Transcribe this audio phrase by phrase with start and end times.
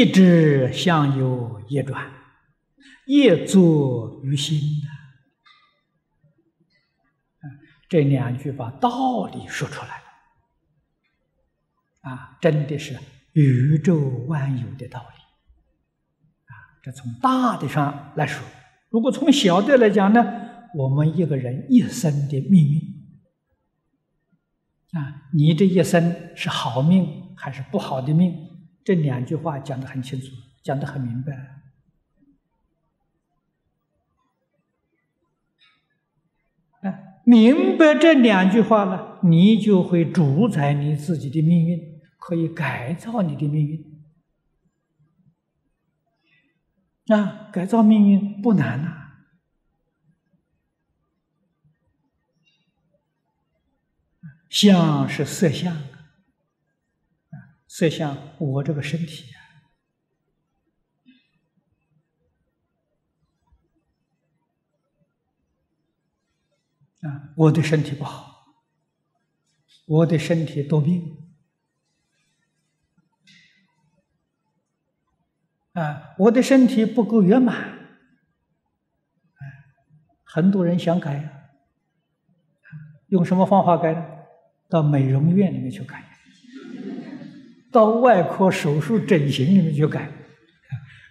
[0.00, 2.10] 一直相由业转，
[3.06, 4.58] 业作于心
[7.86, 10.04] 这两句把道理说出来了，
[12.10, 12.98] 啊，真的是
[13.34, 15.20] 宇宙万有的道理，
[16.46, 18.42] 啊，这从大的上来说，
[18.88, 20.24] 如果从小的来讲呢，
[20.74, 22.80] 我们一个人一生的命运，
[24.98, 28.46] 啊，你这一生是好命还是不好的命？
[28.84, 30.26] 这两句话讲得很清楚，
[30.62, 31.56] 讲得很明白。
[37.22, 44.02] 明白这两句话了，你就会主宰你自己的命运，可以改造你的命运。
[47.14, 48.96] 啊，改造命运不难呐。
[54.48, 55.76] 相是色相，
[57.80, 59.32] 色相我这个身体。
[67.00, 68.54] 啊，我的身体不好，
[69.86, 71.32] 我的身体多病，
[75.72, 77.56] 啊，我的身体不够圆满，
[79.38, 79.64] 哎，
[80.22, 81.54] 很多人想改，
[83.06, 84.06] 用什么方法改呢？
[84.68, 86.09] 到美容院里面去改，
[87.70, 90.10] 到外科手术整形里面去改，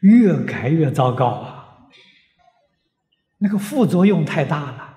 [0.00, 1.88] 越改越糟糕啊，
[3.38, 4.90] 那个副作用太大了。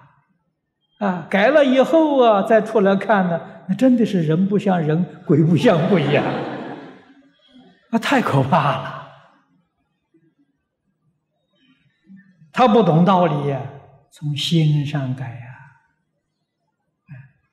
[0.99, 6.23] 啊，改了以后啊，再出来看呢，那真的是人不像人，鬼不像鬼呀！
[7.91, 9.07] 啊，太可怕了。
[12.51, 13.61] 他不懂道理呀，
[14.11, 15.45] 从心上改呀。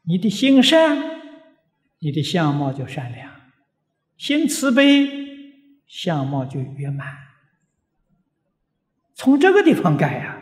[0.06, 0.96] 你的心善，
[1.98, 3.28] 你的相貌就善良；
[4.16, 5.08] 心慈悲，
[5.86, 7.16] 相貌就圆满。
[9.14, 10.40] 从这个地方改呀。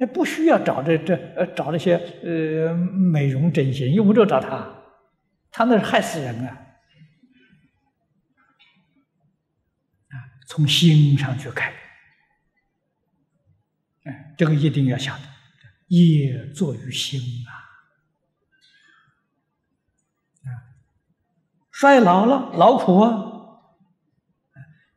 [0.00, 4.72] 那不需要找这这呃找那些呃美容整形，用不着找他，
[5.50, 6.54] 他那是害死人啊！
[10.10, 10.14] 啊，
[10.46, 11.74] 从心上去改，
[14.04, 15.18] 哎，这个一定要想，
[15.88, 17.20] 业作于心！
[17.48, 17.57] 啊，
[21.78, 23.24] 衰老了，劳苦啊，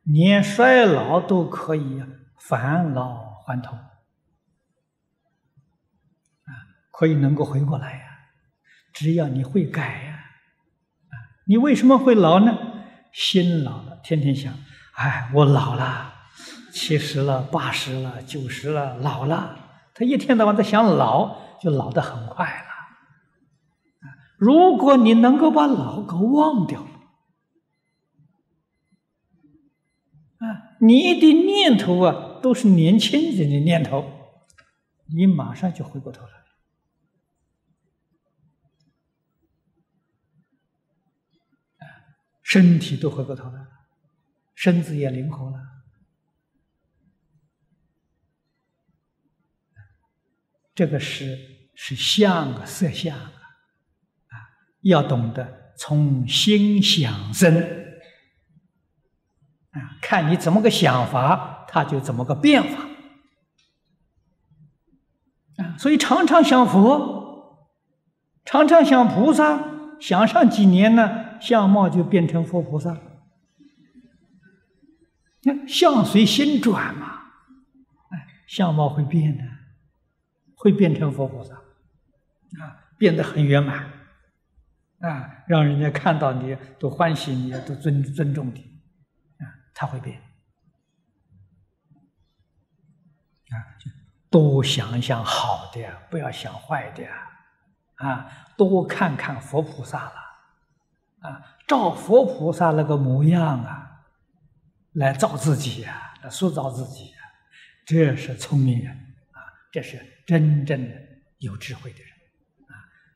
[0.02, 2.02] 连衰老都可以
[2.36, 3.78] 返老还童。
[6.90, 8.04] 可以能够回过来呀，
[8.92, 10.14] 只要你会改呀，
[11.10, 11.14] 啊，
[11.46, 12.58] 你为什么会老呢？
[13.12, 14.52] 心老了，天天想，
[14.94, 16.12] 哎，我老了，
[16.72, 19.56] 七十了，八十了，九十了，老了，
[19.94, 22.71] 他一天到晚在想老，就老得很快了。
[24.42, 26.90] 如果你能够把老给忘掉了，
[30.38, 34.04] 啊，你的念头啊都是年轻人的念头，
[35.06, 36.32] 你马上就回过头来。
[42.42, 43.68] 身体都回过头来了，
[44.56, 45.56] 身子也灵活了，
[50.74, 53.16] 这个是是相啊，色相，
[54.82, 57.56] 要懂得从心想生，
[59.70, 62.86] 啊，看你怎么个想法，它就怎么个变法，
[65.56, 67.70] 啊，所以常常想佛，
[68.44, 69.64] 常常想菩萨，
[70.00, 71.40] 想上几年呢？
[71.40, 72.96] 相貌就变成佛菩萨，
[75.42, 77.06] 那相随心转嘛，
[78.10, 79.42] 哎，相貌会变的，
[80.54, 83.90] 会变成佛菩萨，啊，变得很圆满，
[85.02, 88.80] 啊，让人家看到你都欢喜你，都尊尊重你，
[89.38, 90.18] 啊，他会变，
[93.50, 93.54] 啊，
[94.30, 97.06] 多想想好的，不要想坏的，
[97.96, 100.22] 啊，多看看佛菩萨了。
[101.22, 104.06] 啊，照佛菩萨那个模样啊，
[104.94, 107.18] 来造自己呀，来塑造自己呀，
[107.86, 108.92] 这是聪明人
[109.30, 109.38] 啊，
[109.70, 110.94] 这是真正的
[111.38, 112.11] 有智慧的人，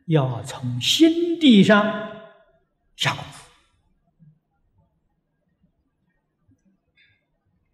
[0.06, 1.84] 要从心地上
[2.96, 3.50] 下功夫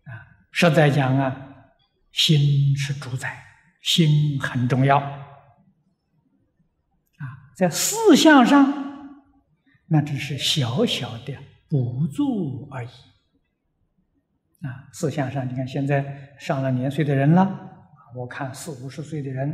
[0.05, 0.12] 啊。
[0.50, 1.64] 实在讲啊，
[2.11, 3.43] 心是主宰，
[3.81, 5.25] 心很重要啊，
[7.56, 8.82] 在思想上。
[9.87, 11.37] 那只是小小的
[11.69, 12.88] 补助而已，
[14.67, 17.46] 啊，思想上你看，现在上了年岁的人了，
[18.17, 19.50] 我看四五十岁的人，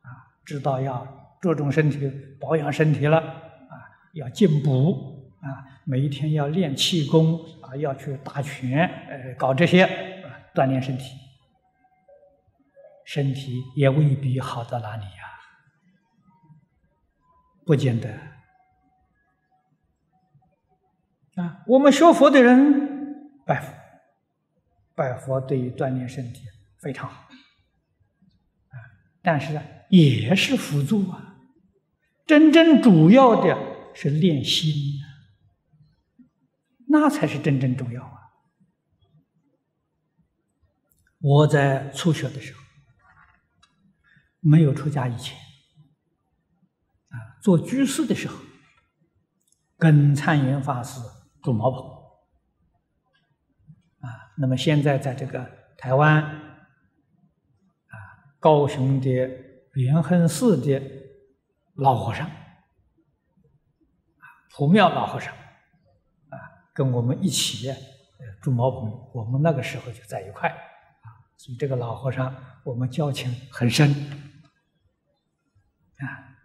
[0.00, 0.08] 啊，
[0.42, 2.10] 知道要注重身体、
[2.40, 3.76] 保养身体了，啊，
[4.14, 9.84] 要进补，啊，每一天要练气功啊，要去打拳，呃，搞这些
[10.54, 11.04] 锻炼身体，
[13.04, 15.10] 身体也未必好到哪里呀，
[17.66, 18.08] 不见得。
[21.34, 23.70] 啊，我们学佛的人拜佛，
[24.94, 26.46] 拜佛对于锻炼身体
[26.78, 27.28] 非常好，
[28.70, 28.80] 啊，
[29.20, 31.33] 但是呢也是辅助啊，
[32.26, 33.56] 真正主要的
[33.94, 34.72] 是练心
[36.88, 38.18] 那才是真正重要啊！
[41.20, 42.60] 我在初学的时候，
[44.40, 45.36] 没有出家以前，
[47.08, 48.36] 啊，做居士的时候，
[49.76, 51.00] 跟参云法师。
[51.42, 51.82] 住茅棚，
[54.00, 57.94] 啊，那么现在在这个台湾，啊，
[58.40, 59.10] 高雄的
[59.74, 60.80] 莲亨寺的
[61.74, 62.34] 老和尚，啊，
[64.50, 66.38] 普庙老和尚，啊，
[66.72, 67.72] 跟我们一起
[68.40, 71.06] 住茅棚，我们那个时候就在一块，啊，
[71.36, 72.34] 所以这个老和尚
[72.64, 73.90] 我们交情很深，
[75.96, 76.36] 啊，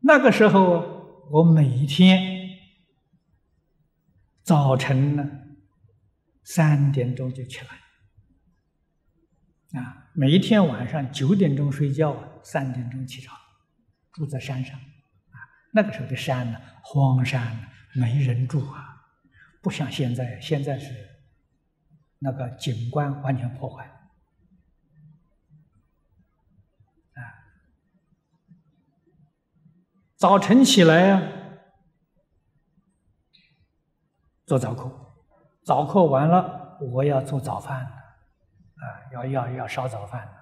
[0.00, 0.90] 那个时候。
[1.30, 2.58] 我每一天
[4.42, 5.24] 早晨呢，
[6.42, 7.80] 三点钟就起来，
[9.74, 13.38] 啊，每一天晚上九点钟睡觉，三点钟起床，
[14.12, 15.36] 住在山上，啊，
[15.72, 19.02] 那个时候的山呢，荒山，没人住啊，
[19.62, 20.94] 不像现在，现在是
[22.18, 23.86] 那个景观完全破坏，
[27.14, 27.22] 啊。
[30.16, 31.22] 早晨起来呀，
[34.44, 35.14] 做早课，
[35.64, 38.01] 早课完了，我要做早饭
[38.82, 40.34] 啊，要要要烧早饭啊。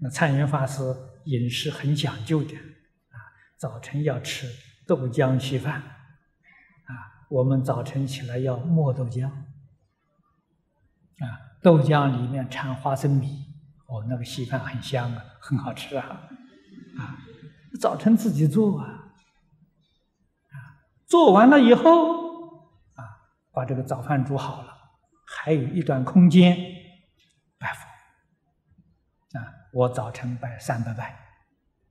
[0.00, 0.82] 那参云法师
[1.24, 3.18] 饮食很讲究的，啊，
[3.56, 4.46] 早晨要吃
[4.86, 9.42] 豆浆稀饭，啊，我们早晨起来要磨豆浆，啊，
[11.60, 13.44] 豆浆里面掺花生米，
[13.86, 16.28] 哦，那个稀饭很香啊，很好吃啊，
[16.98, 17.18] 啊。
[17.80, 20.56] 早晨自己做啊，啊，
[21.06, 23.02] 做完了以后，啊，
[23.52, 24.77] 把这个早饭煮好了，
[25.28, 26.56] 还有一段空间
[27.58, 31.18] 拜佛，啊，我早晨拜三百拜，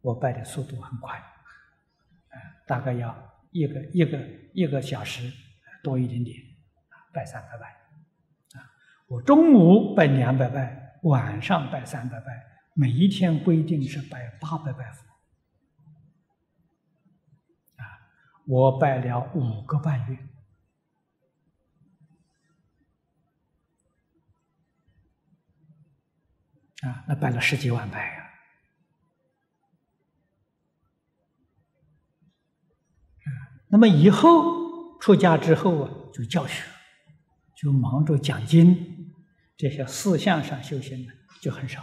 [0.01, 2.35] 我拜的速度很快，啊，
[2.65, 3.15] 大概要
[3.51, 4.19] 一个一个
[4.53, 5.31] 一个小时
[5.83, 6.35] 多一点点，
[7.13, 7.67] 拜三百拜，
[8.59, 8.65] 啊，
[9.07, 12.43] 我中午拜两百拜，晚上拜三百拜，
[12.73, 15.05] 每一天规定是拜八百拜佛。
[18.49, 20.17] 我拜了五个半月，
[26.83, 28.23] 啊，那拜了十几万拜呀！
[33.69, 36.63] 那么以后出家之后啊，就教学，
[37.55, 39.13] 就忙着讲经，
[39.55, 41.81] 这些四项上修行的就很少。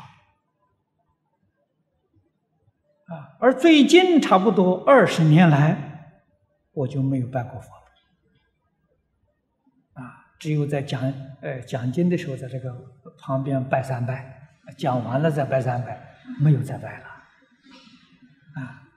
[3.07, 5.93] 啊，而最近差不多二十年来。
[6.77, 7.85] 我就没有拜过佛了，
[10.03, 11.01] 啊，只有在讲
[11.41, 12.75] 呃讲经的时候，在这个
[13.17, 14.34] 旁边拜三拜，
[14.77, 17.07] 讲完了再拜三拜，没有再拜了，
[18.55, 18.89] 啊，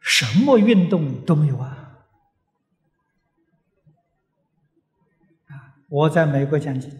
[0.00, 2.04] 什么运动都没有啊，
[5.46, 6.90] 啊，我在美国讲经，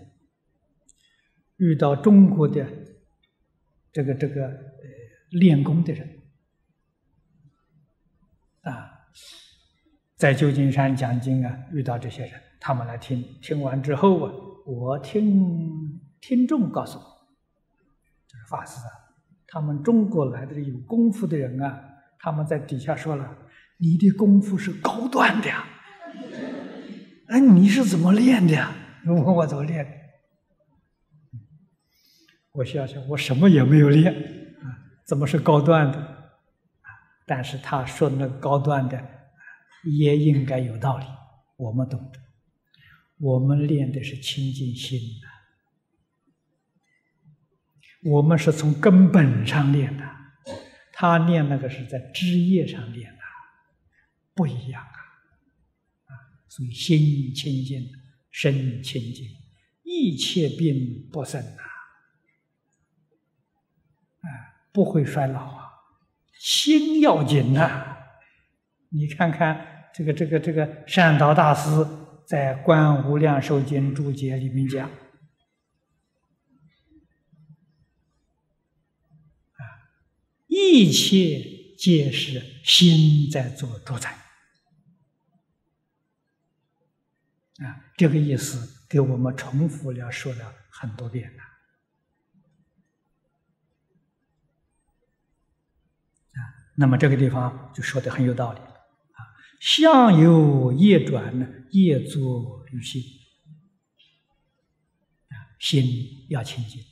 [1.56, 2.66] 遇到中国的
[3.92, 4.54] 这个这个呃
[5.30, 6.23] 练功的人，
[8.62, 8.90] 啊。
[10.16, 14.33] 在旧金山讲经啊，遇到这些人，他们来听，听完之后啊，
[14.64, 17.13] 我听听众告诉我，
[18.48, 18.90] 法师啊，
[19.46, 21.82] 他们中国来的有功夫的人啊，
[22.18, 23.36] 他们在底下说了，
[23.78, 25.64] 你的功夫是高端的，呀，
[27.28, 28.72] 哎，你是怎么练的呀？
[29.06, 29.90] 问我怎么练的，
[32.52, 34.64] 我想想，我什么也没有练啊，
[35.04, 36.32] 怎么是高端的？
[37.26, 39.14] 但是他说那高端的。
[39.86, 41.04] 也应该有道理，
[41.58, 42.18] 我们懂得。
[43.18, 44.98] 我们练的是清净心，
[48.04, 50.04] 我们是从根本上练的，
[50.92, 53.18] 他练那个是在枝叶上练的，
[54.34, 54.99] 不一样啊！
[56.06, 56.12] 啊，
[56.49, 57.90] 所以心清净，
[58.30, 59.26] 身清净，
[59.82, 61.62] 一切病不生呐，
[64.20, 64.28] 啊，
[64.73, 65.64] 不会衰老啊，
[66.38, 67.96] 心要紧呐，
[68.90, 69.73] 你看看。
[69.96, 71.70] 这个这个这个善导大师
[72.26, 74.90] 在《观无量寿经》注解里面讲，
[80.56, 84.12] 一切皆是心在做主宰。
[87.58, 91.42] 啊，这个意思给我们重复了说了很多遍了。
[96.34, 96.38] 啊，
[96.76, 99.18] 那么这个地方就说的很有道理啊，
[99.58, 103.02] 相由业转呢，业作于心。
[105.58, 106.82] 心要清净，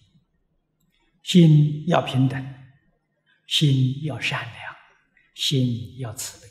[1.23, 2.43] 心要平等，
[3.47, 4.53] 心要善良，
[5.35, 6.49] 心要慈悲。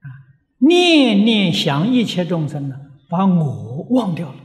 [0.00, 0.06] 啊
[0.58, 2.76] 念念想一切众生呢，
[3.08, 4.36] 把我忘掉了。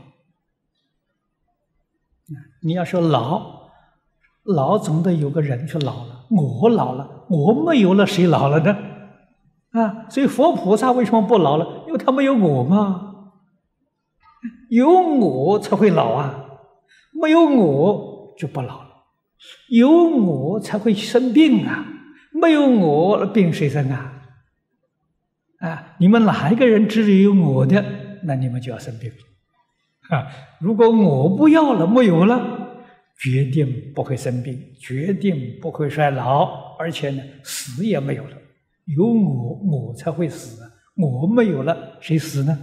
[2.62, 3.70] 你要说老，
[4.42, 6.26] 老总得有个人去老了。
[6.30, 8.76] 我老了，我没有了，谁老了呢？
[9.70, 11.84] 啊，所以佛菩萨为什么不老了？
[11.86, 13.32] 因为他没有我嘛，
[14.70, 16.60] 有我才会老啊，
[17.12, 18.95] 没有我就不老了，
[19.68, 21.86] 有我才会生病啊，
[22.32, 24.22] 没有我病谁生啊？
[25.58, 27.84] 啊，你们哪一个人只有我的，
[28.24, 30.16] 那你们就要生病了。
[30.16, 30.26] 啊，
[30.60, 32.84] 如果我不要了，没有了，
[33.18, 38.36] 决定不会生病，决定不会衰老，而且呢，死也没有了。
[38.84, 40.62] 有我，我才会死。
[40.96, 42.56] 我没有了，谁死呢？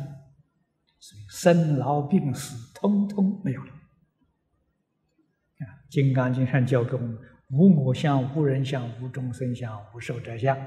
[1.00, 3.70] 所以生老病死，通通没有了。
[5.95, 7.15] 《金刚经》上教给我们：
[7.51, 10.57] 无我相，无人相，无众生相，无寿者相。
[10.57, 10.65] 啊。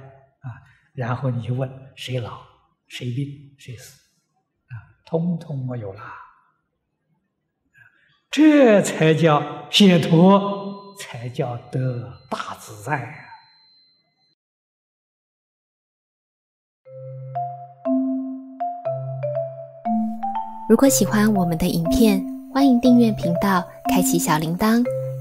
[0.95, 2.39] 然后你就问谁老
[2.87, 3.27] 谁病
[3.59, 3.99] 谁死，
[4.69, 4.73] 啊，
[5.05, 6.01] 通通没有了，
[8.31, 13.19] 这才叫解脱，才叫得大自在啊！
[20.71, 24.83] 如果喜欢我们的影片，欢迎订阅频道，开启小铃铛，